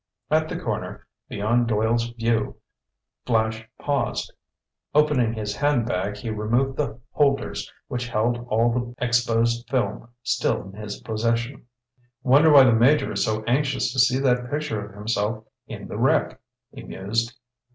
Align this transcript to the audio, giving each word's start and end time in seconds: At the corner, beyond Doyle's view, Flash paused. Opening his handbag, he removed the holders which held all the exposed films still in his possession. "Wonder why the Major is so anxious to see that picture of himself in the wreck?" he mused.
At 0.31 0.49
the 0.49 0.59
corner, 0.59 1.05
beyond 1.29 1.67
Doyle's 1.67 2.09
view, 2.13 2.55
Flash 3.27 3.67
paused. 3.77 4.33
Opening 4.95 5.35
his 5.35 5.55
handbag, 5.57 6.17
he 6.17 6.31
removed 6.31 6.75
the 6.75 6.99
holders 7.11 7.71
which 7.87 8.07
held 8.07 8.47
all 8.47 8.71
the 8.73 8.95
exposed 8.97 9.69
films 9.69 10.09
still 10.23 10.63
in 10.63 10.73
his 10.73 10.99
possession. 11.01 11.67
"Wonder 12.23 12.51
why 12.51 12.63
the 12.63 12.71
Major 12.73 13.11
is 13.11 13.23
so 13.23 13.43
anxious 13.43 13.93
to 13.93 13.99
see 13.99 14.17
that 14.17 14.49
picture 14.49 14.83
of 14.83 14.95
himself 14.95 15.43
in 15.67 15.87
the 15.87 15.99
wreck?" 15.99 16.39
he 16.73 16.81
mused. 16.81 17.37